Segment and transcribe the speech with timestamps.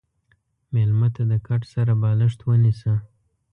[0.73, 2.93] مېلمه ته د کټ سره بالښت ونیسه.